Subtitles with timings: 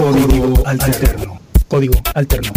[0.00, 1.38] Código alterno.
[1.68, 2.52] Código alterno.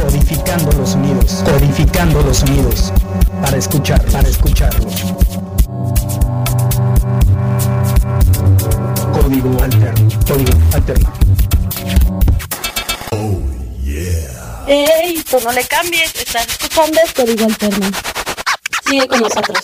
[0.00, 1.42] Codificando los sonidos.
[1.44, 2.92] Codificando los sonidos.
[3.42, 4.94] Para escuchar, para escucharlos.
[9.12, 10.08] Código alterno.
[10.28, 11.12] Código alterno.
[14.68, 15.24] ¡Ey!
[15.28, 17.90] Tú no le cambies, estás escuchando el código alterno.
[18.88, 19.58] Sigue con nosotros.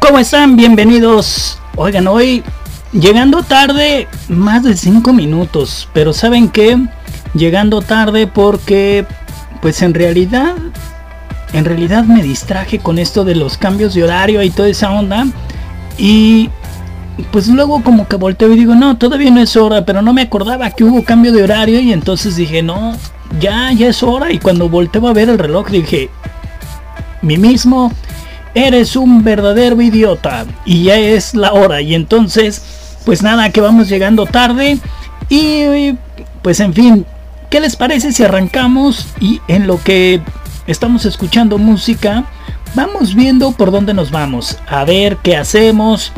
[0.00, 0.56] ¿Cómo están?
[0.56, 1.57] Bienvenidos.
[1.80, 2.42] Oigan, hoy
[2.92, 5.88] llegando tarde, más de 5 minutos.
[5.92, 6.76] Pero ¿saben qué?
[7.34, 9.06] Llegando tarde porque,
[9.62, 10.56] pues en realidad,
[11.52, 15.28] en realidad me distraje con esto de los cambios de horario y toda esa onda.
[15.96, 16.50] Y
[17.30, 20.22] pues luego como que volteo y digo, no, todavía no es hora, pero no me
[20.22, 22.96] acordaba que hubo cambio de horario y entonces dije, no,
[23.38, 24.32] ya, ya es hora.
[24.32, 26.10] Y cuando volteo a ver el reloj dije,
[27.22, 27.92] mi mismo,
[28.54, 31.80] eres un verdadero idiota y ya es la hora.
[31.80, 32.62] Y entonces,
[33.04, 34.78] pues nada, que vamos llegando tarde
[35.28, 35.94] y
[36.42, 37.06] pues en fin,
[37.50, 40.20] ¿qué les parece si arrancamos y en lo que
[40.66, 42.24] estamos escuchando música?
[42.74, 46.12] Vamos viendo por dónde nos vamos, a ver qué hacemos,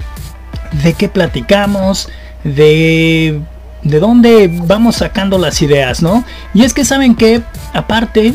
[0.83, 2.09] de qué platicamos,
[2.45, 3.41] de,
[3.83, 6.25] de dónde vamos sacando las ideas, ¿no?
[6.55, 8.35] Y es que saben que, aparte,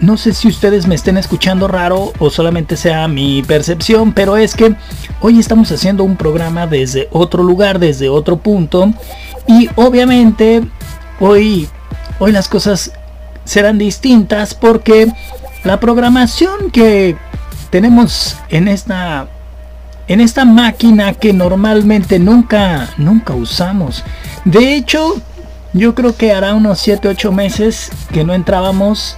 [0.00, 4.54] no sé si ustedes me estén escuchando raro o solamente sea mi percepción, pero es
[4.54, 4.74] que
[5.20, 8.92] hoy estamos haciendo un programa desde otro lugar, desde otro punto,
[9.46, 10.62] y obviamente
[11.20, 11.68] hoy,
[12.18, 12.92] hoy las cosas
[13.44, 15.12] serán distintas porque
[15.64, 17.16] la programación que
[17.70, 19.28] tenemos en esta
[20.06, 24.04] en esta máquina que normalmente nunca nunca usamos.
[24.44, 25.14] De hecho,
[25.72, 29.16] yo creo que hará unos 7 8 meses que no entrábamos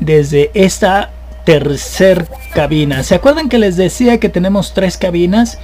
[0.00, 1.10] desde esta
[1.44, 3.02] tercer cabina.
[3.02, 5.58] ¿Se acuerdan que les decía que tenemos tres cabinas?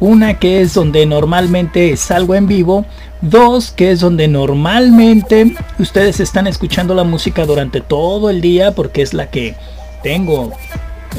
[0.00, 2.84] Una que es donde normalmente salgo en vivo.
[3.20, 9.02] Dos que es donde normalmente ustedes están escuchando la música durante todo el día porque
[9.02, 9.54] es la que
[10.02, 10.52] tengo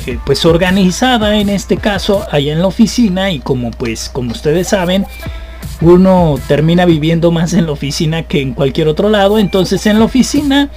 [0.06, 4.68] eh, pues organizada en este caso allá en la oficina y como pues como ustedes
[4.68, 5.08] saben
[5.82, 10.06] uno termina viviendo más en la oficina que en cualquier otro lado entonces en la
[10.06, 10.70] oficina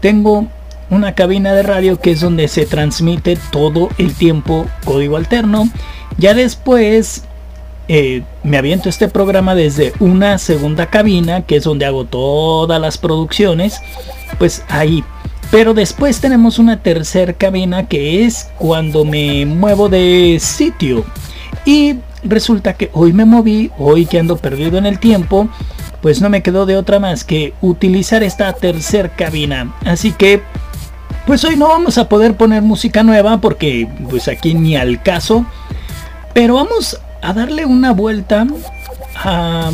[0.00, 0.46] tengo
[0.90, 5.68] una cabina de radio que es donde se transmite todo el tiempo código alterno
[6.16, 7.24] ya después
[7.88, 12.98] eh, me aviento este programa desde una segunda cabina que es donde hago todas las
[12.98, 13.80] producciones
[14.38, 15.04] pues ahí
[15.50, 21.04] pero después tenemos una tercera cabina que es cuando me muevo de sitio.
[21.64, 25.48] Y resulta que hoy me moví, hoy que ando perdido en el tiempo,
[26.02, 29.74] pues no me quedó de otra más que utilizar esta tercera cabina.
[29.86, 30.42] Así que,
[31.28, 35.44] pues hoy no vamos a poder poner música nueva porque pues aquí ni al caso.
[36.32, 38.46] Pero vamos a darle una vuelta
[39.14, 39.70] a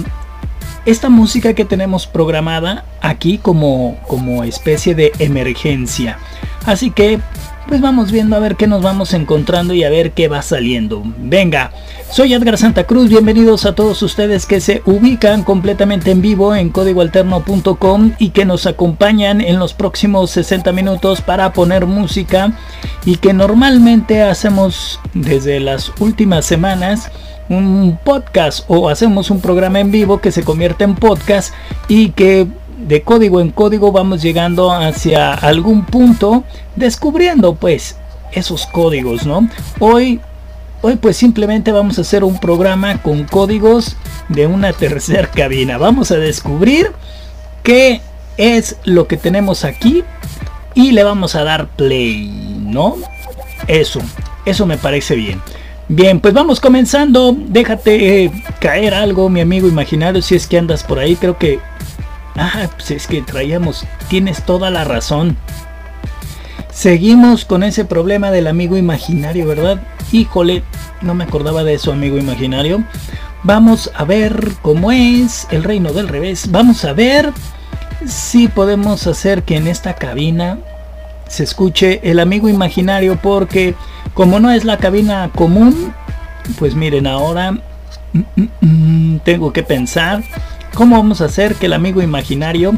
[0.84, 6.19] esta música que tenemos programada aquí como, como especie de emergencia.
[6.66, 7.20] Así que
[7.66, 11.02] pues vamos viendo a ver qué nos vamos encontrando y a ver qué va saliendo.
[11.19, 11.72] Venga,
[12.10, 16.70] soy Edgar Santa Cruz, bienvenidos a todos ustedes que se ubican completamente en vivo en
[16.70, 22.53] códigoalterno.com y que nos acompañan en los próximos 60 minutos para poner música
[23.04, 27.10] y que normalmente hacemos desde las últimas semanas
[27.48, 31.53] un podcast o hacemos un programa en vivo que se convierte en podcast
[31.88, 32.47] y que
[32.87, 36.45] de código en código vamos llegando hacia algún punto
[36.77, 37.97] descubriendo pues
[38.33, 39.49] esos códigos, ¿no?
[39.78, 40.21] Hoy
[40.83, 43.97] hoy pues simplemente vamos a hacer un programa con códigos
[44.28, 45.78] de una tercera cabina.
[45.78, 46.93] Vamos a descubrir
[47.62, 48.03] qué
[48.37, 50.05] es lo que tenemos aquí
[50.75, 52.28] y le vamos a dar play,
[52.61, 52.97] ¿no?
[53.66, 54.01] Eso,
[54.45, 55.41] eso me parece bien.
[55.89, 57.34] Bien, pues vamos comenzando.
[57.37, 61.16] Déjate eh, caer algo, mi amigo imaginario, si es que andas por ahí.
[61.16, 61.61] Creo que...
[62.37, 63.84] Ah, pues es que traíamos...
[64.09, 65.37] Tienes toda la razón.
[66.71, 69.81] Seguimos con ese problema del amigo imaginario, ¿verdad?
[70.11, 70.65] Híjole,
[71.03, 72.83] no me acordaba de eso, amigo imaginario.
[73.45, 76.51] Vamos a ver cómo es el reino del revés.
[76.51, 77.33] Vamos a ver
[78.07, 80.59] si podemos hacer que en esta cabina
[81.28, 83.75] se escuche el amigo imaginario porque
[84.15, 85.92] como no es la cabina común,
[86.59, 90.22] pues miren ahora mm, mm, mm, tengo que pensar
[90.74, 92.72] cómo vamos a hacer que el amigo imaginario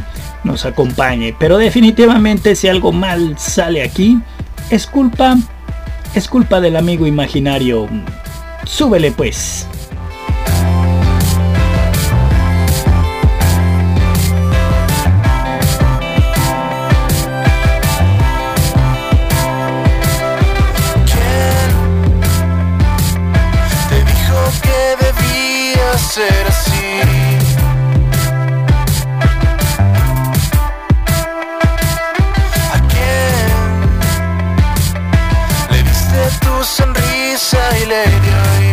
[0.45, 1.35] nos acompañe.
[1.39, 4.19] Pero definitivamente si algo mal sale aquí,
[4.71, 5.37] es culpa,
[6.15, 7.89] es culpa del amigo imaginario.
[8.65, 9.67] Súbele pues.
[21.07, 21.67] ¿Quién
[23.89, 26.66] te dijo que debí ser así.
[37.37, 38.66] silent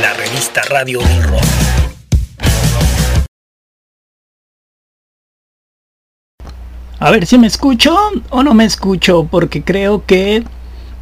[0.00, 1.22] La revista radio del.
[6.98, 7.94] A ver si me escucho
[8.30, 10.44] o no me escucho, porque creo que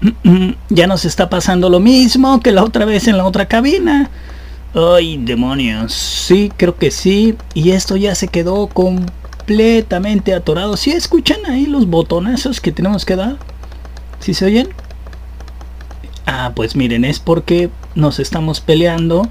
[0.01, 3.47] mm, mm, ya nos está pasando lo mismo que la otra vez en la otra
[3.47, 4.11] cabina.
[4.75, 5.93] Ay, demonios.
[5.93, 7.37] Sí, creo que sí.
[7.55, 10.77] Y esto ya se quedó completamente atorado.
[10.77, 13.37] ¿Sí escuchan ahí los botonazos que tenemos que dar?
[14.19, 14.69] ¿Sí se oyen?
[16.27, 19.29] Ah, pues miren, es porque nos estamos peleando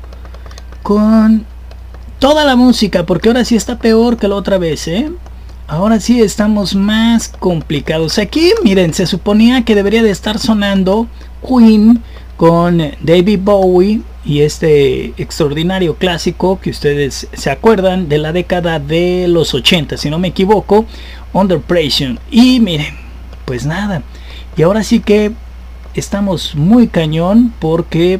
[0.84, 1.46] con
[2.20, 5.12] toda la música, porque ahora sí está peor que la otra vez, ¿eh?
[5.68, 8.20] Ahora sí estamos más complicados.
[8.20, 11.08] Aquí, miren, se suponía que debería de estar sonando
[11.48, 12.02] Queen
[12.36, 19.28] con David Bowie y este extraordinario clásico que ustedes se acuerdan de la década de
[19.28, 20.86] los 80, si no me equivoco,
[21.34, 22.18] Under Pressure.
[22.30, 22.94] Y miren,
[23.46, 24.04] pues nada.
[24.58, 25.32] Y ahora sí que
[25.96, 28.20] estamos muy cañón porque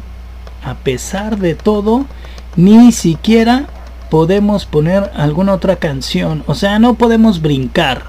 [0.64, 2.06] a pesar de todo,
[2.56, 3.66] ni siquiera
[4.10, 6.44] podemos poner alguna otra canción.
[6.46, 8.04] O sea, no podemos brincar.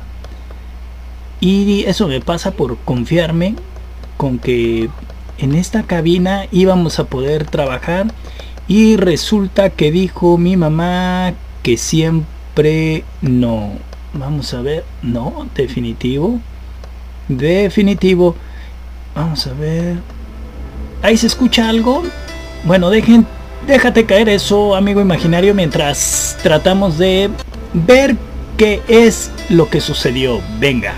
[1.39, 3.55] Y eso me pasa por confiarme
[4.17, 4.89] con que
[5.37, 8.07] en esta cabina íbamos a poder trabajar.
[8.67, 13.71] Y resulta que dijo mi mamá que siempre no.
[14.13, 14.85] Vamos a ver.
[15.01, 16.39] No, definitivo.
[17.27, 18.35] Definitivo.
[19.15, 19.97] Vamos a ver.
[21.01, 22.03] Ahí se escucha algo.
[22.63, 23.25] Bueno, dejen,
[23.67, 27.29] déjate caer eso, amigo imaginario, mientras tratamos de
[27.73, 28.15] ver
[28.57, 30.41] qué es lo que sucedió.
[30.59, 30.93] Venga.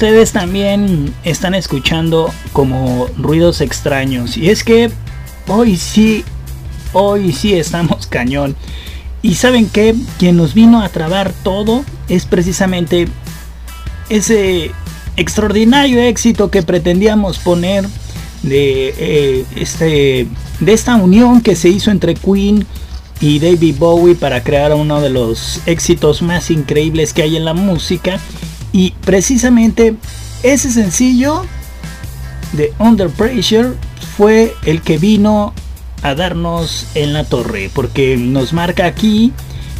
[0.00, 4.38] Ustedes también están escuchando como ruidos extraños.
[4.38, 4.90] Y es que
[5.46, 6.24] hoy sí,
[6.94, 8.56] hoy sí estamos cañón.
[9.20, 13.08] Y saben que quien nos vino a trabar todo es precisamente
[14.08, 14.70] ese
[15.18, 17.86] extraordinario éxito que pretendíamos poner
[18.42, 20.26] de, eh, este,
[20.60, 22.66] de esta unión que se hizo entre Queen
[23.20, 27.52] y David Bowie para crear uno de los éxitos más increíbles que hay en la
[27.52, 28.18] música
[28.72, 29.94] y precisamente
[30.42, 31.44] ese sencillo
[32.52, 33.74] de Under Pressure
[34.16, 35.52] fue el que vino
[36.02, 39.32] a darnos en la torre, porque nos marca aquí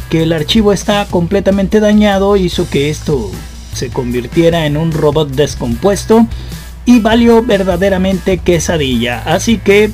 [0.09, 3.31] que el archivo está completamente dañado, hizo que esto
[3.73, 6.27] se convirtiera en un robot descompuesto
[6.85, 9.23] y valió verdaderamente quesadilla.
[9.25, 9.91] Así que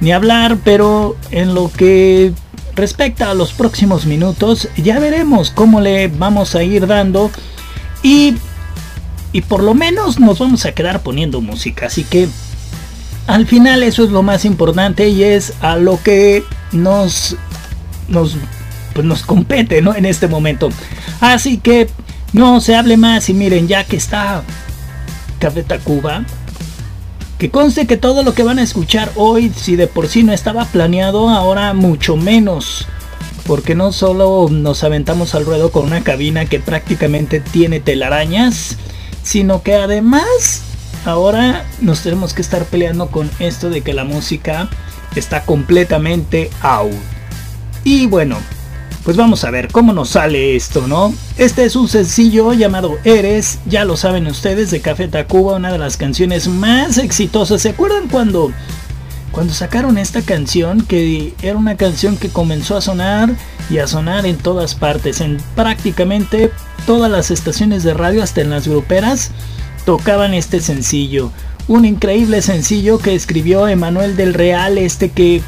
[0.00, 2.32] ni hablar, pero en lo que
[2.74, 7.30] respecta a los próximos minutos, ya veremos cómo le vamos a ir dando
[8.02, 8.36] y,
[9.48, 11.86] por lo menos nos vamos a quedar poniendo música.
[11.86, 12.28] Así que
[13.26, 17.36] al final eso es lo más importante y es a lo que nos,
[18.08, 18.36] nos,
[18.94, 19.94] pues nos compete ¿no?
[19.94, 20.70] en este momento.
[21.20, 21.88] Así que
[22.32, 24.42] no se hable más y miren, ya que está
[25.38, 26.24] Café Tacuba,
[27.38, 30.32] que conste que todo lo que van a escuchar hoy, si de por sí no
[30.32, 32.86] estaba planeado, ahora mucho menos
[33.46, 38.76] porque no solo nos aventamos al ruedo con una cabina que prácticamente tiene telarañas,
[39.22, 40.62] sino que además
[41.04, 44.68] ahora nos tenemos que estar peleando con esto de que la música
[45.16, 46.92] está completamente out.
[47.84, 48.38] Y bueno,
[49.04, 51.12] pues vamos a ver cómo nos sale esto, ¿no?
[51.36, 55.78] Este es un sencillo llamado Eres, ya lo saben ustedes, de Café Tacuba, una de
[55.78, 57.62] las canciones más exitosas.
[57.62, 58.52] ¿Se acuerdan cuando
[59.32, 63.30] cuando sacaron esta canción, que era una canción que comenzó a sonar
[63.70, 66.50] y a sonar en todas partes, en prácticamente
[66.86, 69.30] todas las estaciones de radio, hasta en las gruperas,
[69.86, 71.32] tocaban este sencillo.
[71.66, 75.40] Un increíble sencillo que escribió Emanuel del Real, este que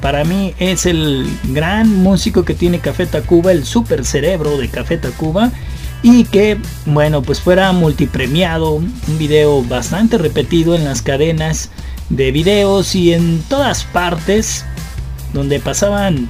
[0.00, 4.98] para mí es el gran músico que tiene Café Tacuba, el super cerebro de Café
[4.98, 5.52] Tacuba.
[6.00, 11.70] y que, bueno, pues fuera multipremiado, un video bastante repetido en las cadenas
[12.10, 14.64] de videos y en todas partes
[15.32, 16.28] donde pasaban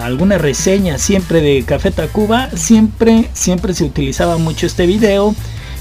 [0.00, 5.34] algunas reseñas siempre de Café Tacuba, siempre, siempre se utilizaba mucho este video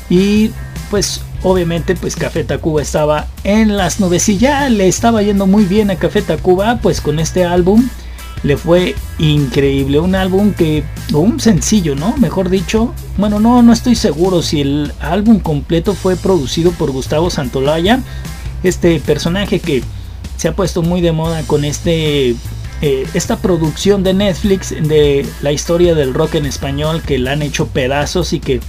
[0.09, 0.51] y
[0.89, 5.65] pues obviamente pues Café Tacuba estaba en las nubes y ya le estaba yendo muy
[5.65, 7.87] bien a Café Tacuba pues con este álbum.
[8.41, 13.95] Le fue increíble un álbum que un sencillo no mejor dicho bueno no no estoy
[13.95, 17.99] seguro si el álbum completo fue producido por Gustavo Santolaya
[18.63, 19.83] este personaje que
[20.37, 22.35] se ha puesto muy de moda con este
[22.81, 27.41] eh, esta producción de Netflix de la historia del rock en español que la han
[27.41, 28.61] hecho pedazos y que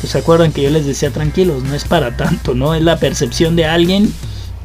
[0.00, 2.96] pues se acuerdan que yo les decía tranquilos, no es para tanto, no es la
[2.96, 4.12] percepción de alguien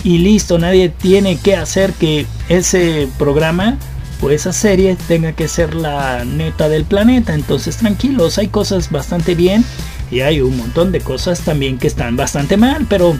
[0.03, 3.77] y listo, nadie tiene que hacer que ese programa
[4.19, 9.35] o esa serie tenga que ser la neta del planeta, entonces tranquilos, hay cosas bastante
[9.35, 9.63] bien
[10.09, 13.15] y hay un montón de cosas también que están bastante mal, pero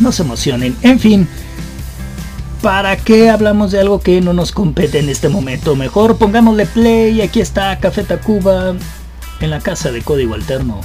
[0.00, 1.28] no se emocionen, en fin.
[2.62, 5.76] ¿Para qué hablamos de algo que no nos compete en este momento?
[5.76, 7.20] Mejor pongámosle play.
[7.20, 8.74] Aquí está Café Tacuba
[9.40, 10.80] en la casa de código alterno.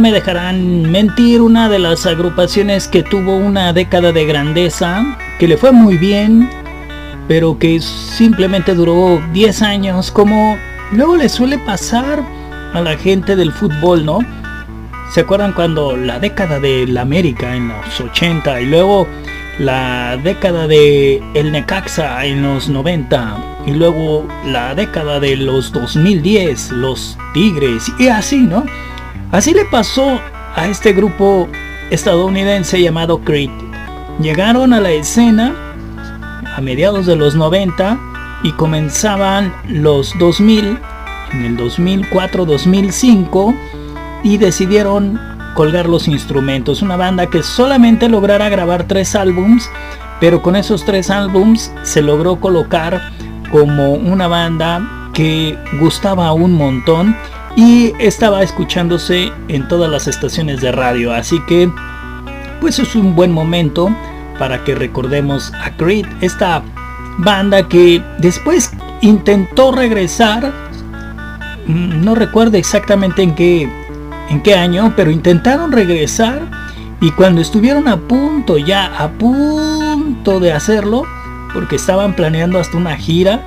[0.00, 5.04] Me dejarán mentir, una de las agrupaciones que tuvo una década de grandeza,
[5.38, 6.48] que le fue muy bien,
[7.28, 10.56] pero que simplemente duró 10 años, como
[10.92, 12.24] luego le suele pasar
[12.72, 14.20] a la gente del fútbol, ¿no?
[15.12, 19.06] ¿Se acuerdan cuando la década de la América en los 80 y luego
[19.58, 23.36] la década de el Necaxa en los 90
[23.66, 28.64] y luego la década de los 2010, los Tigres y así, ¿no?
[29.32, 30.20] Así le pasó
[30.56, 31.48] a este grupo
[31.90, 33.50] estadounidense llamado Creed.
[34.20, 35.54] Llegaron a la escena
[36.56, 37.96] a mediados de los 90
[38.42, 40.78] y comenzaban los 2000,
[41.32, 43.54] en el 2004-2005
[44.24, 45.20] y decidieron
[45.54, 46.82] colgar los instrumentos.
[46.82, 49.70] Una banda que solamente lograra grabar tres álbums,
[50.18, 53.12] pero con esos tres álbums se logró colocar
[53.52, 57.16] como una banda que gustaba un montón
[57.60, 61.12] y estaba escuchándose en todas las estaciones de radio.
[61.12, 61.70] Así que,
[62.58, 63.94] pues es un buen momento
[64.38, 66.62] para que recordemos a Creed, esta
[67.18, 70.50] banda que después intentó regresar.
[71.66, 73.70] Mm, no recuerdo exactamente en qué,
[74.30, 76.40] en qué año, pero intentaron regresar
[77.02, 81.02] y cuando estuvieron a punto, ya a punto de hacerlo,
[81.52, 83.42] porque estaban planeando hasta una gira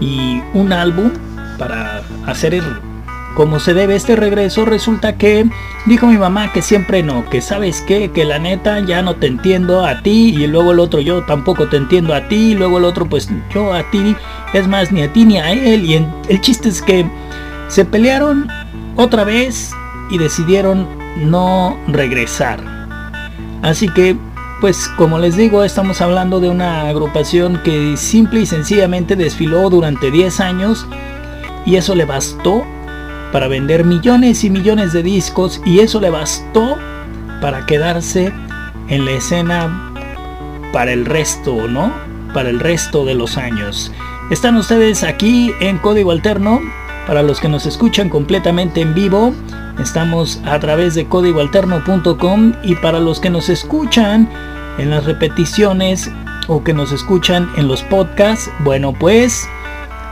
[0.00, 1.12] y un álbum
[1.58, 2.91] para hacer el
[3.34, 5.46] como se debe este regreso, resulta que
[5.86, 9.26] dijo mi mamá que siempre no, que sabes qué, que la neta ya no te
[9.26, 12.78] entiendo a ti y luego el otro yo tampoco te entiendo a ti y luego
[12.78, 14.16] el otro pues yo a ti,
[14.52, 15.94] es más ni a ti ni a él y
[16.28, 17.06] el chiste es que
[17.68, 18.48] se pelearon
[18.96, 19.72] otra vez
[20.10, 22.60] y decidieron no regresar.
[23.62, 24.16] Así que
[24.60, 30.12] pues como les digo, estamos hablando de una agrupación que simple y sencillamente desfiló durante
[30.12, 30.86] 10 años
[31.66, 32.64] y eso le bastó
[33.32, 36.76] para vender millones y millones de discos y eso le bastó
[37.40, 38.32] para quedarse
[38.88, 39.92] en la escena
[40.72, 41.92] para el resto, ¿no?
[42.34, 43.92] Para el resto de los años.
[44.30, 46.60] Están ustedes aquí en Código Alterno.
[47.06, 49.34] Para los que nos escuchan completamente en vivo,
[49.80, 54.28] estamos a través de códigoalterno.com y para los que nos escuchan
[54.78, 56.10] en las repeticiones
[56.46, 59.48] o que nos escuchan en los podcasts, bueno pues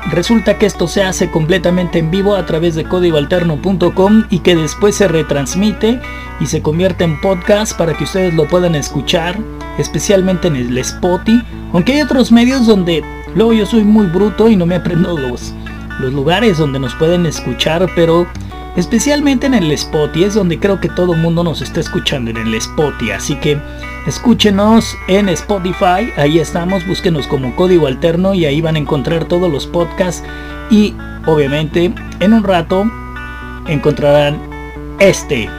[0.08, 4.96] Resulta que esto se hace completamente en vivo a través de códigoalterno.com y que después
[4.96, 6.00] se retransmite
[6.40, 9.38] y se convierte en podcast para que ustedes lo puedan escuchar,
[9.78, 11.42] especialmente en el Spotify.
[11.72, 15.52] Aunque hay otros medios donde luego yo soy muy bruto y no me aprendo los,
[16.00, 18.26] los lugares donde nos pueden escuchar, pero
[18.76, 22.37] especialmente en el Spotify es donde creo que todo el mundo nos está escuchando en
[22.37, 23.12] el Spotify.
[23.12, 23.61] Así que
[24.06, 29.52] Escúchenos en Spotify, ahí estamos, búsquenos como código alterno y ahí van a encontrar todos
[29.52, 30.26] los podcasts
[30.70, 30.94] y
[31.26, 32.90] obviamente en un rato
[33.68, 34.40] encontrarán
[35.00, 35.50] este.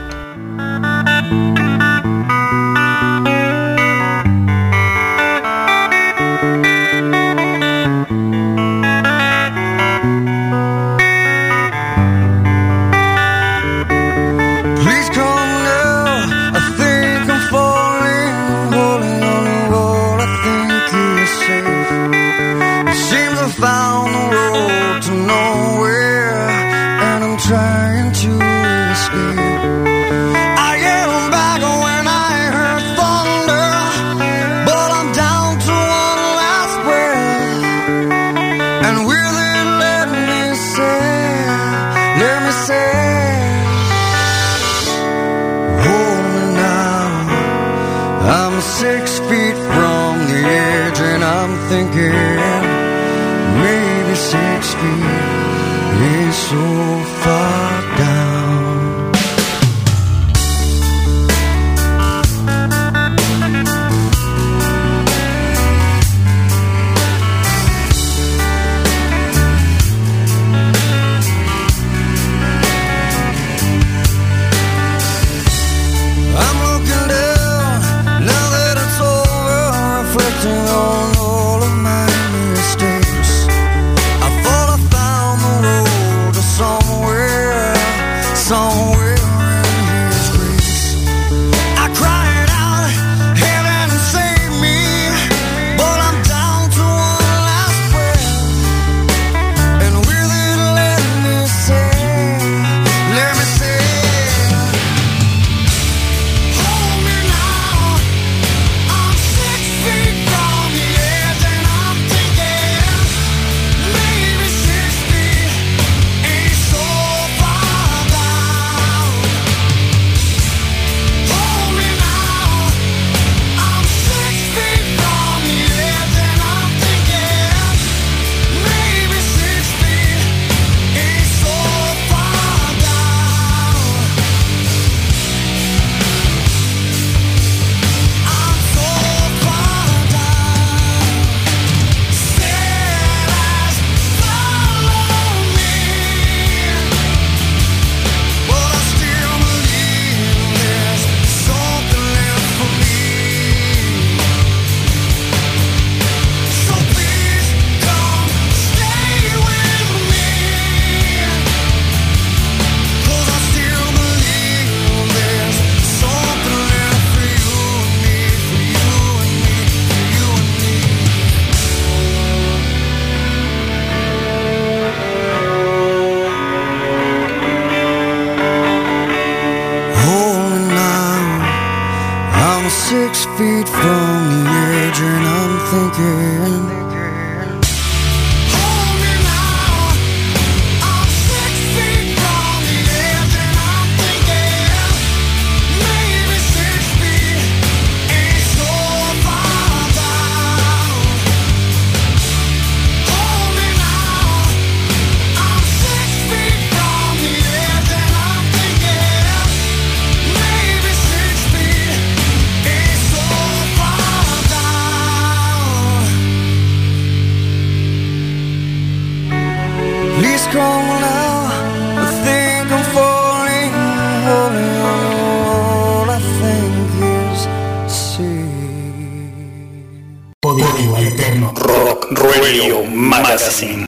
[232.41, 233.85] Radio Magazine.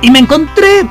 [0.00, 0.88] Y me encontré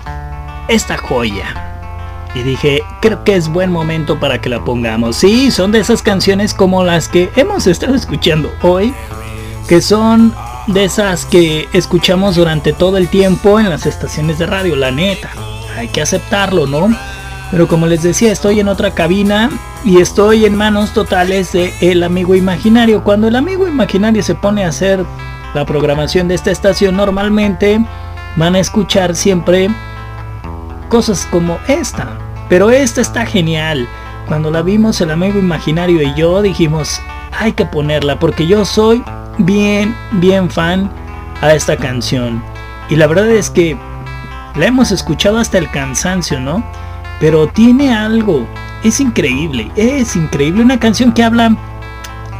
[0.68, 2.30] esta joya.
[2.36, 5.16] Y dije, creo que es buen momento para que la pongamos.
[5.16, 8.94] Sí, son de esas canciones como las que hemos estado escuchando hoy.
[9.68, 10.36] Que son
[10.68, 15.32] de esas que escuchamos durante todo el tiempo en las estaciones de radio, la neta.
[15.76, 16.96] Hay que aceptarlo, ¿no?
[17.50, 19.50] Pero como les decía, estoy en otra cabina
[19.84, 23.04] y estoy en manos totales de el amigo imaginario.
[23.04, 25.04] Cuando el amigo imaginario se pone a hacer
[25.54, 27.84] la programación de esta estación, normalmente
[28.36, 29.70] van a escuchar siempre
[30.90, 32.08] cosas como esta.
[32.50, 33.88] Pero esta está genial.
[34.28, 39.04] Cuando la vimos el amigo imaginario y yo dijimos, hay que ponerla porque yo soy
[39.38, 40.92] bien, bien fan
[41.42, 42.44] a esta canción.
[42.90, 43.78] Y la verdad es que
[44.56, 46.64] la hemos escuchado hasta el cansancio, ¿no?
[47.20, 48.48] Pero tiene algo.
[48.84, 50.64] Es increíble, es increíble.
[50.64, 51.56] Una canción que habla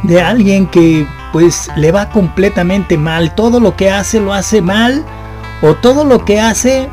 [0.02, 3.34] de alguien que pues le va completamente mal.
[3.34, 5.04] Todo lo que hace lo hace mal.
[5.62, 6.88] O todo lo que hace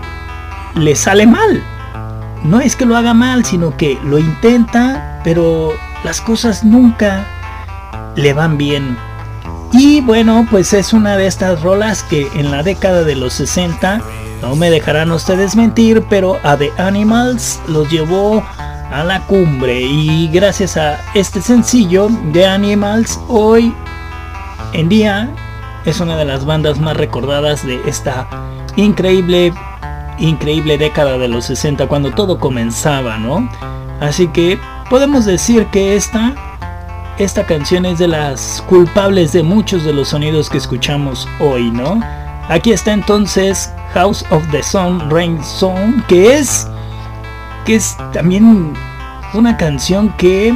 [0.76, 1.64] le sale mal.
[2.44, 5.74] No es que lo haga mal, sino que lo intenta, pero
[6.04, 7.26] las cosas nunca
[8.16, 8.98] le van bien.
[9.74, 14.02] Y bueno, pues es una de estas rolas que en la década de los 60,
[14.42, 18.44] no me dejarán ustedes mentir, pero a The Animals los llevó
[18.92, 19.82] a la cumbre.
[19.82, 23.74] Y gracias a este sencillo, The Animals, hoy
[24.78, 25.30] en día
[25.86, 28.28] es una de las bandas más recordadas de esta
[28.76, 29.52] increíble,
[30.20, 33.50] increíble década de los 60, cuando todo comenzaba, ¿no?
[34.00, 34.60] Así que
[34.90, 36.36] podemos decir que esta
[37.18, 42.00] esta canción es de las culpables de muchos de los sonidos que escuchamos hoy, ¿no?
[42.48, 46.68] Aquí está entonces House of the Sun, Rain Song, que es
[47.66, 48.74] que es también
[49.34, 50.56] una canción que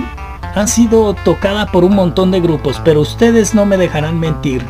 [0.56, 4.66] ha sido tocada por un montón de grupos, pero ustedes no me dejarán mentir.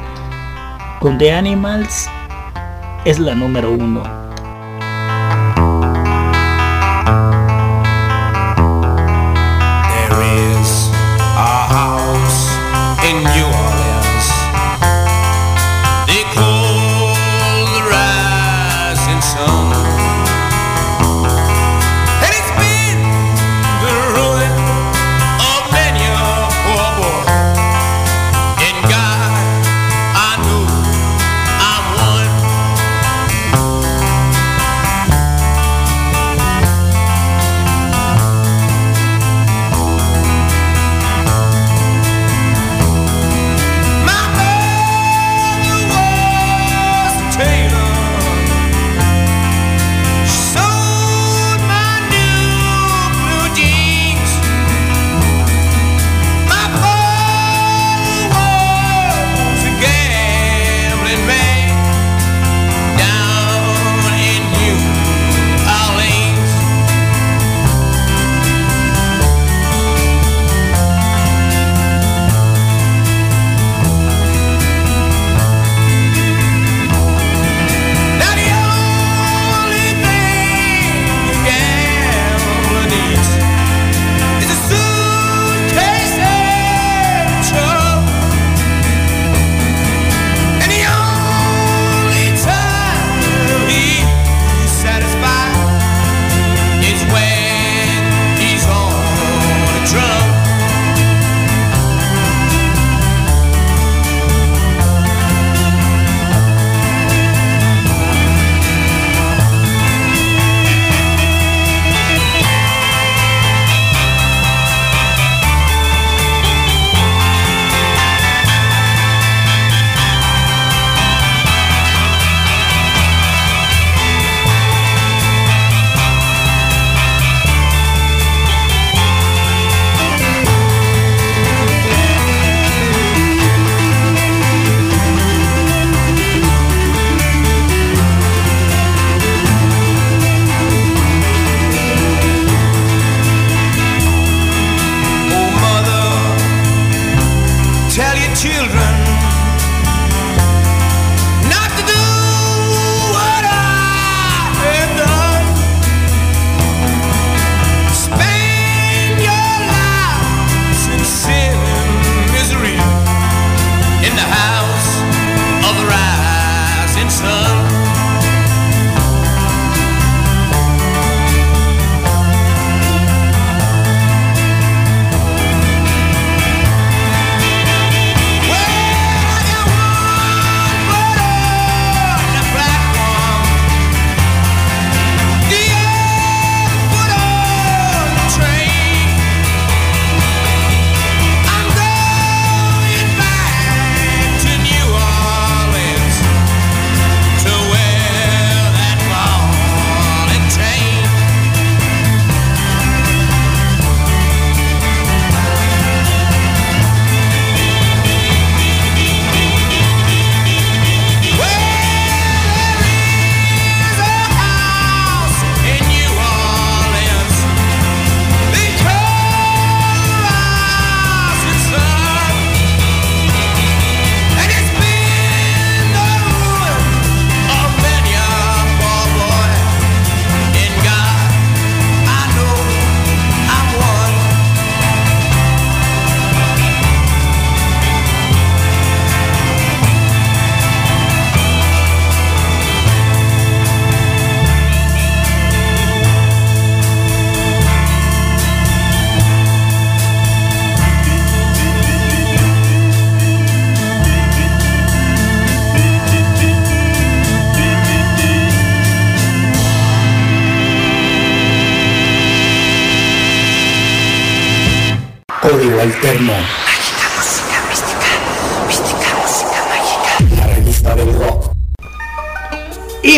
[0.99, 2.07] Con The Animals
[3.05, 4.20] es la número uno.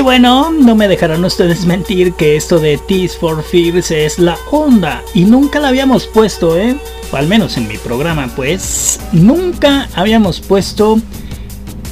[0.04, 5.02] Bueno, no me dejarán ustedes mentir que esto de Tears for Fears es la onda.
[5.14, 6.76] Y nunca la habíamos puesto, ¿eh?
[7.12, 9.00] O al menos en mi programa, pues.
[9.14, 11.00] Nunca habíamos puesto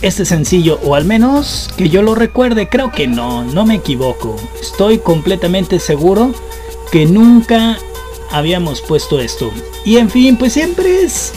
[0.01, 0.79] este sencillo.
[0.83, 2.67] O al menos que yo lo recuerde.
[2.67, 4.35] Creo que no, no me equivoco.
[4.61, 6.33] Estoy completamente seguro
[6.91, 7.77] que nunca
[8.29, 9.51] habíamos puesto esto.
[9.85, 11.31] Y en fin, pues siempre es,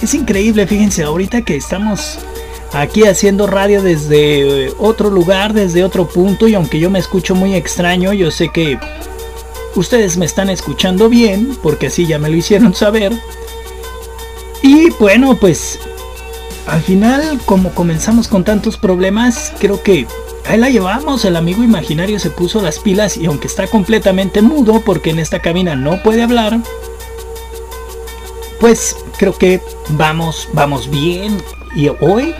[0.00, 2.18] es increíble, fíjense, ahorita que estamos
[2.72, 7.54] aquí haciendo radio desde otro lugar, desde otro punto, y aunque yo me escucho muy
[7.54, 8.78] extraño, yo sé que
[9.74, 13.12] ustedes me están escuchando bien, porque así ya me lo hicieron saber.
[14.62, 15.78] Y bueno, pues
[16.66, 20.06] al final, como comenzamos con tantos problemas, creo que
[20.44, 24.82] Ahí la llevamos, el amigo imaginario se puso las pilas y aunque está completamente mudo
[24.84, 26.58] porque en esta cabina no puede hablar,
[28.58, 29.60] pues creo que
[29.90, 31.38] vamos, vamos bien.
[31.76, 32.34] Y hoy,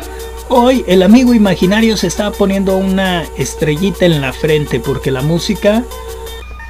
[0.52, 5.82] hoy el amigo imaginario se está poniendo una estrellita en la frente porque la música,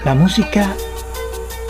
[0.04, 0.74] la música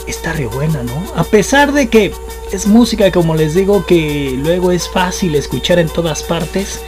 [0.06, 1.04] está re buena, ¿no?
[1.16, 2.12] A pesar de que
[2.52, 6.80] es música, como les digo, que luego es fácil escuchar en todas partes,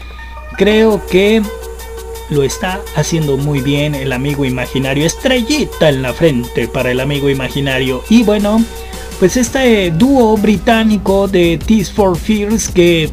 [0.58, 1.42] creo que
[2.30, 5.06] lo está haciendo muy bien el amigo imaginario.
[5.06, 8.02] Estrellita en la frente para el amigo imaginario.
[8.10, 8.62] Y bueno,
[9.18, 13.10] pues este dúo británico de Tears for Fears que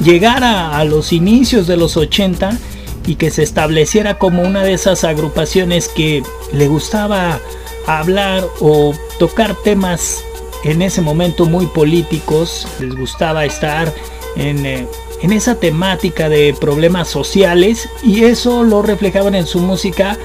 [0.00, 2.58] llegara a los inicios de los 80
[3.06, 6.22] y que se estableciera como una de esas agrupaciones que
[6.52, 7.40] le gustaba
[7.86, 10.22] hablar o tocar temas
[10.64, 13.92] en ese momento muy políticos, les gustaba estar
[14.36, 14.86] en eh,
[15.22, 20.18] en esa temática de problemas sociales y eso lo reflejaban en su música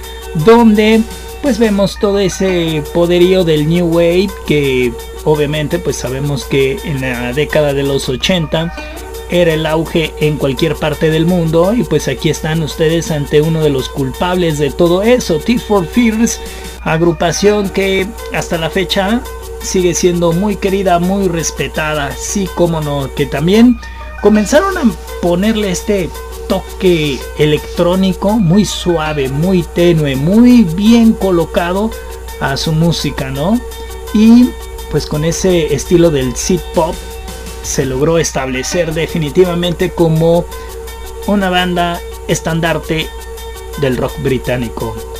[0.45, 1.01] donde
[1.41, 4.91] pues vemos todo ese poderío del New Wave que
[5.24, 8.74] obviamente pues sabemos que en la década de los 80
[9.30, 13.61] era el auge en cualquier parte del mundo y pues aquí están ustedes ante uno
[13.61, 16.39] de los culpables de todo eso, Tears for Fears,
[16.82, 19.21] agrupación que hasta la fecha
[19.61, 23.80] sigue siendo muy querida, muy respetada, sí como no, que también
[24.21, 24.84] comenzaron a
[25.21, 26.09] ponerle este
[26.47, 31.91] toque electrónico muy suave, muy tenue, muy bien colocado
[32.39, 33.59] a su música, ¿no?
[34.13, 34.49] Y
[34.89, 36.95] pues con ese estilo del sit pop
[37.68, 40.45] se logró establecer definitivamente como
[41.28, 43.07] una banda estandarte
[43.82, 45.16] del rock británico.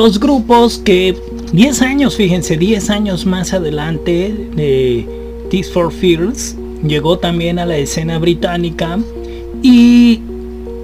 [0.00, 1.14] Los grupos que
[1.52, 5.06] 10 años, fíjense, 10 años más adelante de
[5.50, 8.98] Tears for Fears llegó también a la escena británica
[9.62, 10.20] y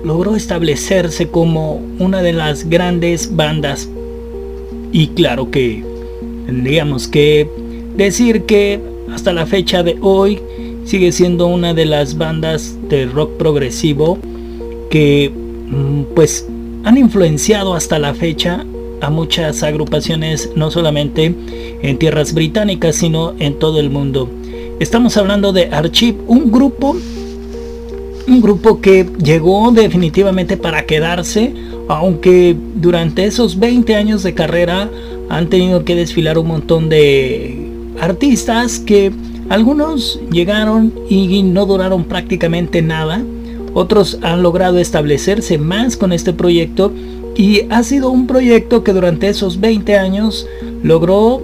[0.05, 3.89] logró establecerse como una de las grandes bandas.
[4.93, 5.83] Y claro que
[6.45, 7.49] tendríamos que
[7.97, 10.43] decir que hasta la fecha de hoy
[10.85, 14.19] sigue siendo una de las bandas de rock progresivo
[14.91, 16.47] que mm, pues
[16.85, 18.67] han influenciado hasta la fecha
[19.01, 21.35] a muchas agrupaciones no solamente
[21.83, 24.29] en tierras británicas sino en todo el mundo.
[24.81, 26.97] Estamos hablando de Archive, un grupo
[28.29, 31.55] un grupo que llegó definitivamente para quedarse,
[31.89, 34.91] aunque durante esos 20 años de carrera
[35.29, 37.71] han tenido que desfilar un montón de
[38.01, 39.13] artistas que
[39.49, 43.23] algunos llegaron y no duraron prácticamente nada,
[43.75, 46.93] otros han logrado establecerse más con este proyecto
[47.37, 50.49] y ha sido un proyecto que durante esos 20 años
[50.83, 51.43] logró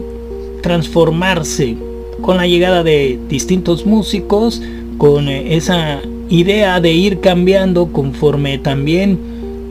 [0.62, 1.76] transformarse
[2.22, 4.62] con la llegada de distintos músicos,
[4.96, 9.18] con esa idea de ir cambiando conforme también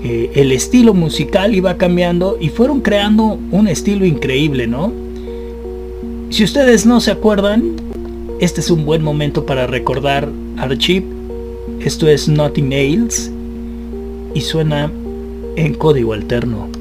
[0.04, 4.92] eh, el estilo musical iba cambiando y fueron creando un estilo increíble, ¿no?
[6.30, 7.76] Si ustedes no se acuerdan,
[8.40, 11.06] este es un buen momento para recordar Archive.
[11.82, 13.32] Esto es Nothing Nails
[14.34, 14.92] y suena
[15.56, 16.81] en código alterno.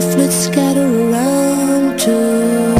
[0.00, 0.56] Stretched
[2.08, 2.77] out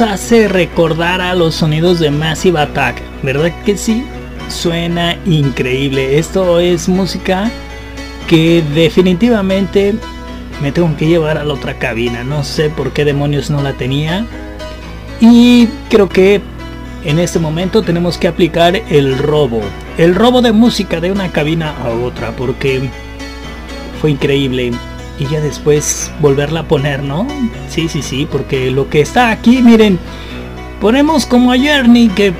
[0.00, 3.02] hace recordar a los sonidos de Massive Attack?
[3.22, 4.04] ¿Verdad que sí?
[4.48, 6.18] Suena increíble.
[6.18, 7.50] Esto es música
[8.28, 9.94] que definitivamente
[10.62, 12.22] me tengo que llevar a la otra cabina.
[12.22, 14.26] No sé por qué demonios no la tenía.
[15.20, 16.40] Y creo que
[17.04, 19.60] en este momento tenemos que aplicar el robo.
[19.96, 22.32] El robo de música de una cabina a otra.
[22.36, 22.88] Porque
[24.00, 24.72] fue increíble.
[25.18, 27.26] Y ya después volverla a poner, ¿no?
[27.68, 28.26] Sí, sí, sí.
[28.30, 29.98] Porque lo que está aquí, miren.
[30.80, 32.32] Ponemos como a Journey que...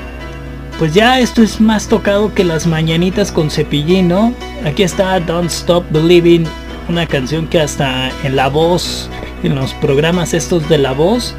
[0.78, 4.32] Pues ya esto es más tocado que las mañanitas con cepillín, ¿no?
[4.64, 6.46] Aquí está Don't Stop Believing
[6.88, 9.10] una canción que hasta en la voz,
[9.42, 11.34] en los programas estos de la voz,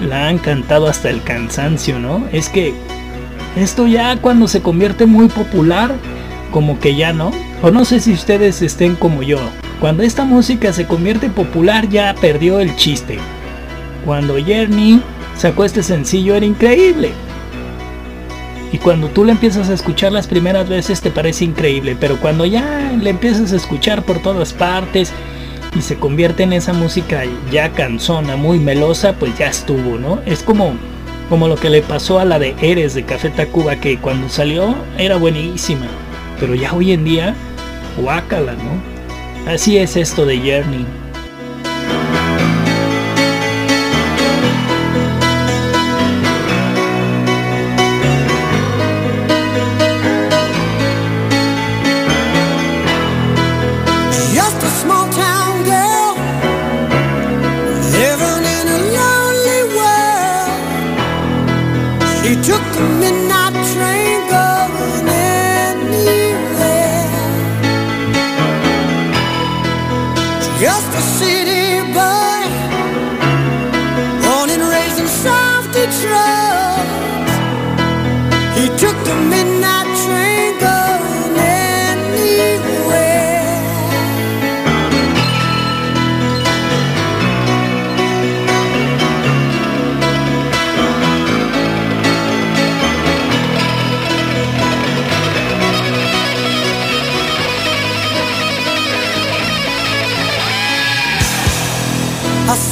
[0.00, 2.24] la han cantado hasta el cansancio, ¿no?
[2.32, 2.74] Es que
[3.56, 5.94] esto ya cuando se convierte muy popular,
[6.52, 7.32] como que ya no.
[7.62, 9.38] O no sé si ustedes estén como yo.
[9.80, 13.18] Cuando esta música se convierte popular ya perdió el chiste.
[14.06, 15.02] Cuando Journey
[15.36, 17.10] sacó este sencillo era increíble.
[18.72, 22.46] Y cuando tú le empiezas a escuchar las primeras veces te parece increíble, pero cuando
[22.46, 25.12] ya le empiezas a escuchar por todas partes
[25.76, 27.22] y se convierte en esa música
[27.52, 30.20] ya cansona, muy melosa, pues ya estuvo, ¿no?
[30.24, 30.72] Es como,
[31.28, 34.74] como lo que le pasó a la de Eres de Café Tacuba, que cuando salió
[34.98, 35.86] era buenísima,
[36.40, 37.34] pero ya hoy en día,
[37.98, 38.95] guácala, ¿no?
[39.46, 41.05] Así es esto de Journey.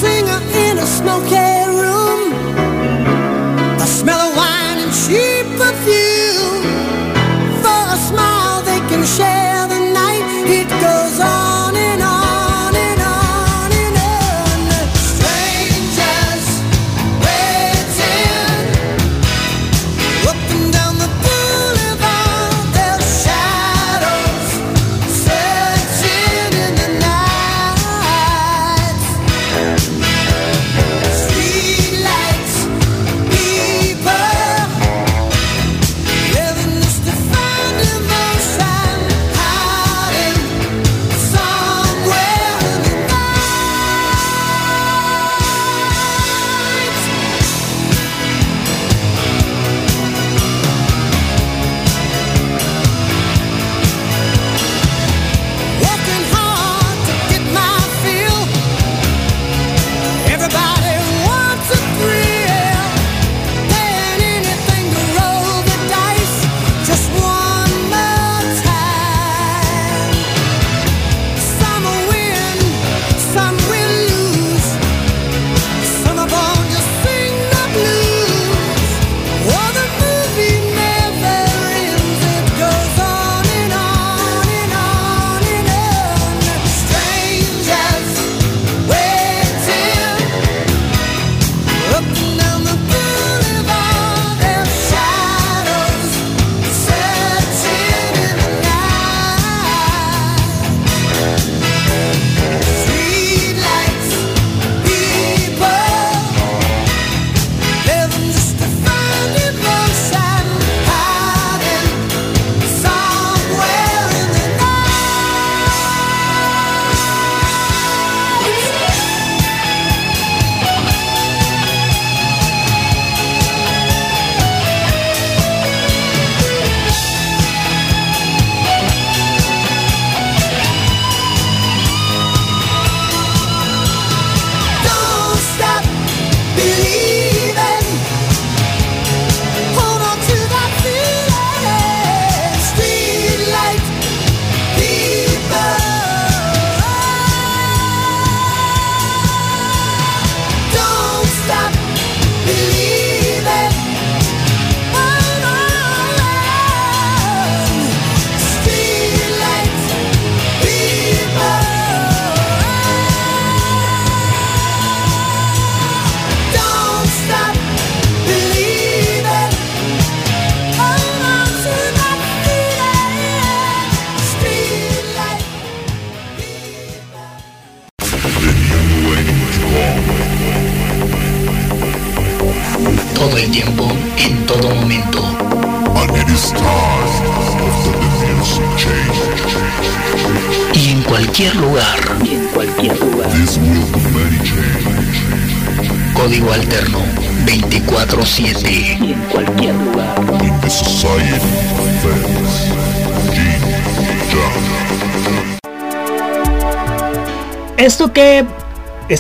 [0.05, 1.54] singer in a snow cave.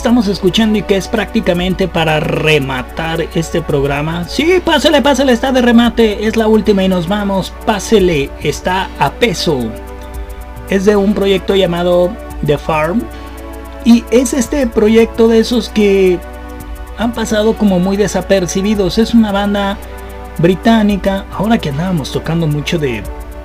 [0.04, 4.28] Estamos escuchando y que es prácticamente para rematar este programa.
[4.28, 7.54] Sí, pásele, pásele, está de remate, es la última y nos vamos.
[7.64, 9.58] Pásele, está a peso.
[10.68, 13.02] Es de un proyecto llamado The Farm.
[13.86, 16.18] Y es este proyecto de esos que
[16.98, 18.98] han pasado como muy desapercibidos.
[18.98, 19.78] Es una banda
[20.36, 21.24] británica.
[21.32, 23.02] Ahora que andábamos tocando mucho de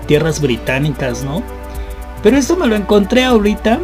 [0.08, 1.42] tierras británicas, ¿no?
[2.22, 3.80] Pero esto me lo encontré ahorita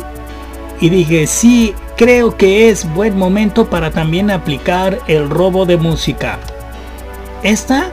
[0.82, 6.40] y dije, sí, creo que es buen momento para también aplicar el robo de música.
[7.44, 7.92] Esta,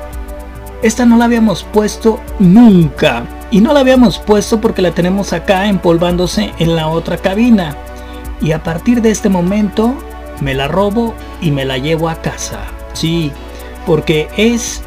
[0.82, 3.24] esta no la habíamos puesto nunca.
[3.50, 7.76] Y no la habíamos puesto porque la tenemos acá empolvándose en la otra cabina.
[8.40, 9.94] Y a partir de este momento
[10.40, 12.60] me la robo y me la llevo a casa.
[12.94, 13.30] Sí,
[13.86, 14.82] porque es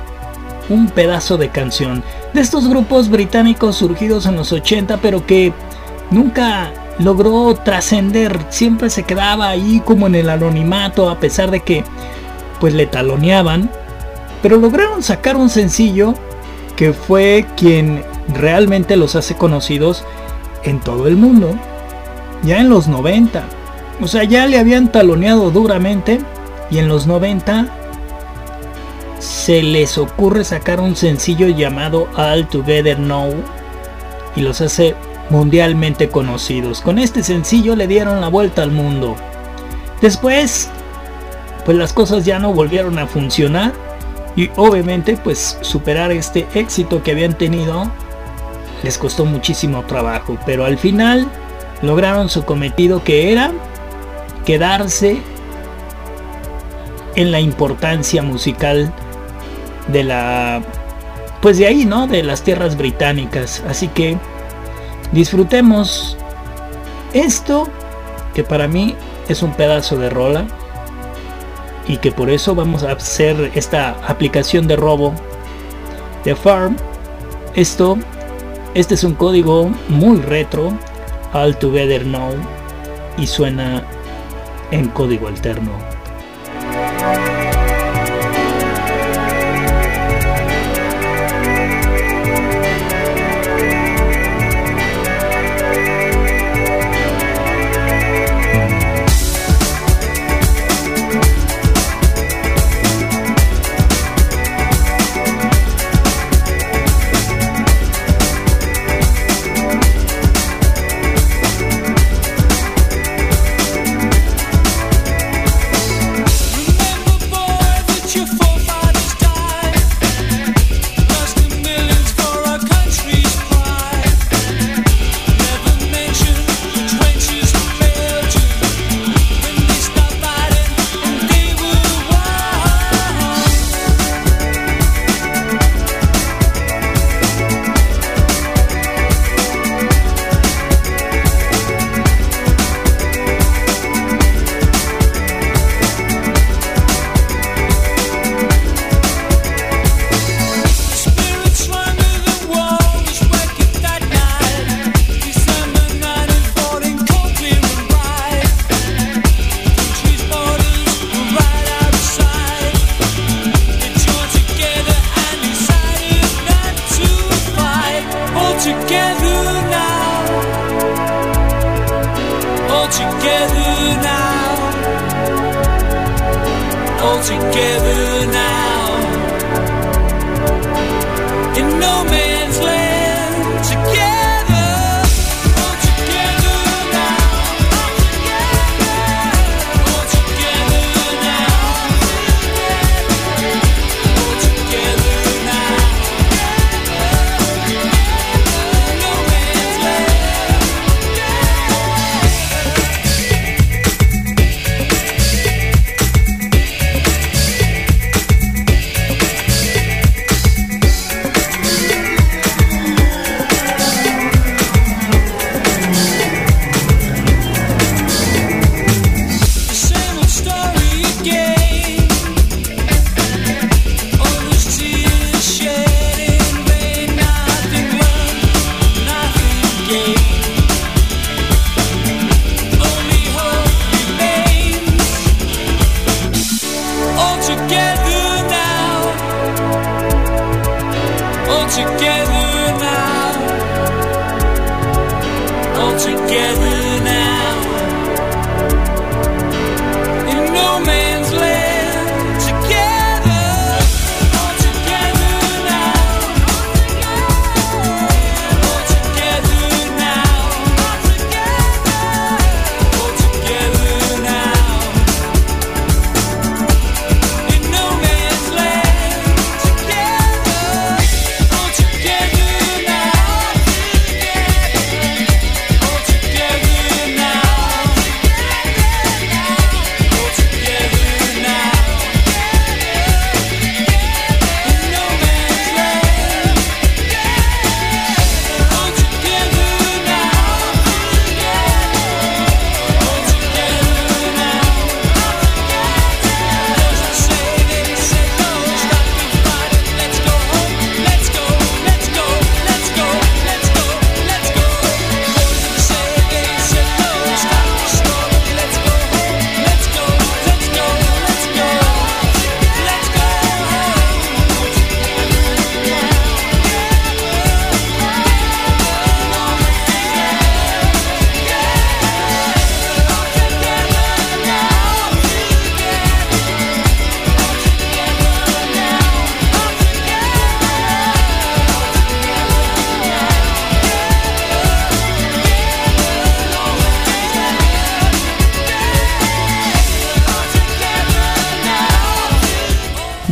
[0.70, 2.03] un pedazo de canción
[2.34, 5.53] de estos grupos británicos surgidos en los 80 pero que
[6.09, 11.84] nunca logró trascender, siempre se quedaba ahí como en el anonimato a pesar de que
[12.60, 13.70] pues le taloneaban,
[14.41, 16.14] pero lograron sacar un sencillo
[16.76, 20.04] que fue quien realmente los hace conocidos
[20.64, 21.56] en todo el mundo,
[22.43, 23.43] ya en los 90.
[24.02, 26.20] O sea, ya le habían taloneado duramente
[26.70, 27.68] y en los 90
[29.20, 33.34] se les ocurre sacar un sencillo llamado All Together Now
[34.36, 34.96] y los hace
[35.30, 36.82] mundialmente conocidos.
[36.82, 39.15] Con este sencillo le dieron la vuelta al mundo.
[40.01, 40.69] Después,
[41.65, 43.73] pues las cosas ya no volvieron a funcionar
[44.36, 47.89] y obviamente pues superar este éxito que habían tenido
[48.84, 51.28] les costó muchísimo trabajo, pero al final
[51.82, 53.51] lograron su cometido que era
[54.45, 55.21] quedarse
[57.15, 58.93] en la importancia musical
[59.88, 60.61] de la
[61.41, 62.07] pues de ahí, ¿no?
[62.07, 63.63] De las tierras británicas.
[63.67, 64.17] Así que
[65.12, 66.18] disfrutemos
[67.14, 67.68] esto
[68.34, 68.95] que para mí
[69.30, 70.45] es un pedazo de rola
[71.88, 75.14] y que por eso vamos a hacer esta aplicación de robo
[76.24, 76.76] de farm.
[77.56, 77.97] Esto
[78.74, 80.78] este es un código muy retro
[81.32, 82.34] all together now
[83.18, 83.84] y suena
[84.72, 85.95] en código alterno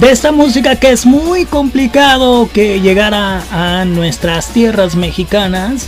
[0.03, 5.87] de esta música que es muy complicado que llegara a nuestras tierras mexicanas,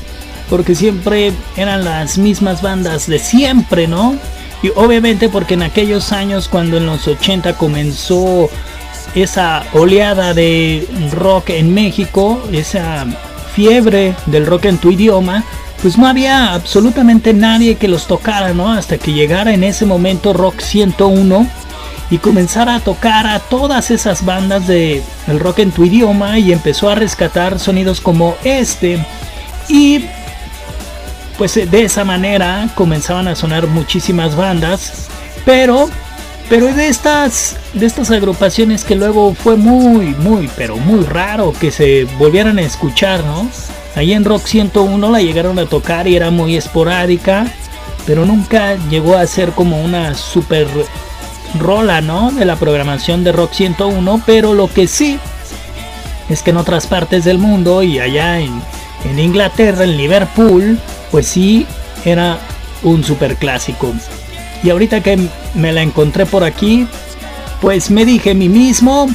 [0.49, 4.15] porque siempre eran las mismas bandas de siempre, ¿no?
[4.63, 8.49] Y obviamente porque en aquellos años cuando en los 80 comenzó
[9.15, 13.05] esa oleada de rock en México, esa
[13.53, 15.43] fiebre del rock en tu idioma,
[15.81, 18.71] pues no había absolutamente nadie que los tocara, ¿no?
[18.71, 21.64] Hasta que llegara en ese momento Rock 101
[22.09, 26.51] y comenzar a tocar a todas esas bandas de el rock en tu idioma y
[26.51, 29.03] empezó a rescatar sonidos como este.
[29.67, 30.05] Y
[31.37, 35.07] pues de esa manera comenzaban a sonar muchísimas bandas
[35.43, 35.89] pero
[36.49, 41.71] pero de estas de estas agrupaciones que luego fue muy muy pero muy raro que
[41.71, 43.49] se volvieran a escuchar no
[43.95, 47.47] ahí en Rock 101 la llegaron a tocar y era muy esporádica
[48.05, 50.67] pero nunca llegó a ser como una super
[51.59, 52.31] rola, ¿no?
[52.31, 55.19] De la programación de Rock 101, pero lo que sí
[56.29, 58.61] es que en otras partes del mundo y allá en,
[59.09, 60.79] en Inglaterra, en Liverpool,
[61.11, 61.65] pues sí
[62.03, 62.39] era
[62.83, 63.93] un super clásico.
[64.63, 65.19] Y ahorita que
[65.53, 66.87] me la encontré por aquí,
[67.61, 69.07] pues me dije a mí mismo,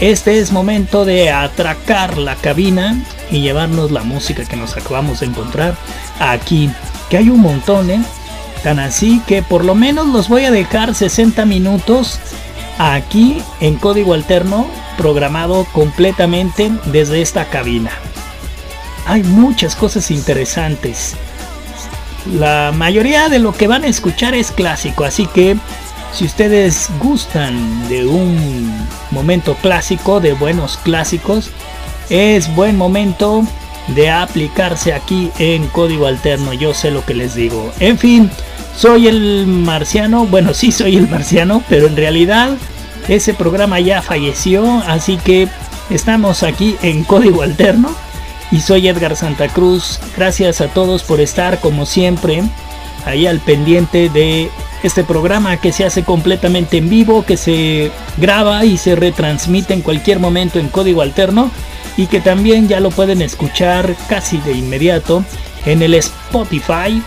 [0.00, 5.26] este es momento de atracar la cabina y llevarnos la música que nos acabamos de
[5.26, 5.76] encontrar
[6.18, 6.70] aquí,
[7.08, 8.00] que hay un montón, ¿eh?
[8.62, 12.18] Tan así que por lo menos los voy a dejar 60 minutos
[12.78, 17.90] aquí en código alterno programado completamente desde esta cabina.
[19.06, 21.16] Hay muchas cosas interesantes.
[22.26, 25.56] La mayoría de lo que van a escuchar es clásico, así que
[26.12, 31.50] si ustedes gustan de un momento clásico, de buenos clásicos,
[32.10, 33.44] es buen momento
[33.88, 36.52] de aplicarse aquí en código alterno.
[36.52, 37.72] Yo sé lo que les digo.
[37.80, 38.30] En fin,
[38.80, 40.24] soy el marciano.
[40.24, 42.56] Bueno, sí soy el marciano, pero en realidad
[43.08, 44.64] ese programa ya falleció.
[44.86, 45.48] Así que
[45.90, 47.94] estamos aquí en código alterno.
[48.50, 50.00] Y soy Edgar Santa Cruz.
[50.16, 52.42] Gracias a todos por estar como siempre
[53.04, 54.50] ahí al pendiente de
[54.82, 59.82] este programa que se hace completamente en vivo, que se graba y se retransmite en
[59.82, 61.50] cualquier momento en código alterno
[61.98, 65.22] y que también ya lo pueden escuchar casi de inmediato
[65.66, 67.02] en el Spotify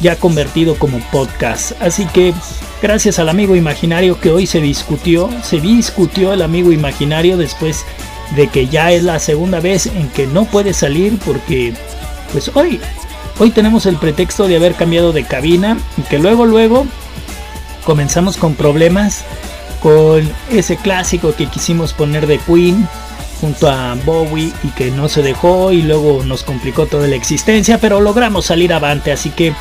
[0.00, 1.72] ya convertido como podcast.
[1.80, 2.34] Así que
[2.82, 7.84] gracias al amigo imaginario que hoy se discutió, se discutió el amigo imaginario después
[8.36, 11.72] de que ya es la segunda vez en que no puede salir porque
[12.32, 12.80] pues hoy
[13.38, 16.86] hoy tenemos el pretexto de haber cambiado de cabina y que luego luego
[17.84, 19.24] comenzamos con problemas
[19.80, 22.86] con ese clásico que quisimos poner de Queen
[23.40, 27.78] junto a Bowie y que no se dejó y luego nos complicó toda la existencia,
[27.78, 29.52] pero logramos salir avante, así que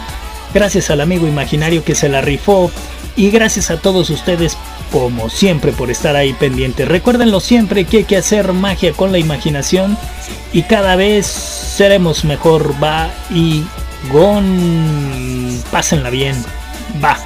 [0.53, 2.71] gracias al amigo imaginario que se la rifó
[3.15, 4.57] y gracias a todos ustedes
[4.91, 6.87] como siempre por estar ahí pendientes.
[6.87, 9.97] Recuérdenlo siempre que hay que hacer magia con la imaginación
[10.53, 13.63] y cada vez seremos mejor, va y
[14.11, 16.35] gon, pásenla bien,
[17.03, 17.17] va.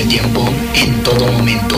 [0.00, 1.76] de tiempo en todo momento.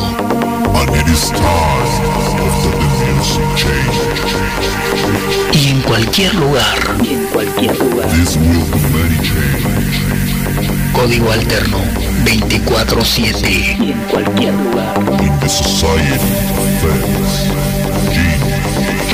[5.52, 6.78] Y en cualquier lugar.
[7.02, 8.08] Y en cualquier lugar.
[10.92, 11.78] Código alterno
[12.24, 13.90] 24-7.
[13.90, 14.94] En cualquier lugar.
[15.20, 16.14] In the society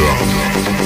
[0.05, 0.78] of